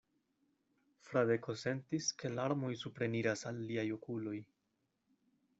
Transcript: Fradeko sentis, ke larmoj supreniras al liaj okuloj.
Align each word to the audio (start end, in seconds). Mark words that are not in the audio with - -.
Fradeko 1.09 1.55
sentis, 1.65 2.09
ke 2.23 2.33
larmoj 2.39 2.73
supreniras 2.85 3.47
al 3.51 3.63
liaj 3.71 3.87
okuloj. 4.01 4.37